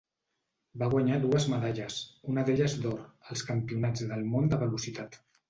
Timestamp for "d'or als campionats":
2.87-4.09